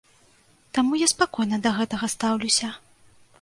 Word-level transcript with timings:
Таму 0.77 0.93
я 1.01 1.07
спакойна 1.13 1.61
да 1.67 1.75
гэтага 1.81 2.11
стаўлюся. 2.15 2.73